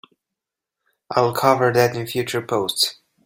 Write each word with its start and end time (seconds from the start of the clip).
I'll 1.11 1.31
cover 1.31 1.71
that 1.73 1.95
in 1.95 2.07
future 2.07 2.41
posts! 2.41 2.95